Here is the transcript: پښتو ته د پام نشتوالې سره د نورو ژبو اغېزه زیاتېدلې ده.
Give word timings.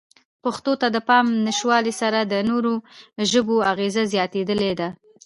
پښتو 0.43 0.71
ته 0.81 0.87
د 0.95 0.97
پام 1.09 1.25
نشتوالې 1.47 1.93
سره 2.01 2.19
د 2.23 2.33
نورو 2.49 2.73
ژبو 3.31 3.55
اغېزه 3.71 4.03
زیاتېدلې 4.13 4.71
ده. 4.79 4.89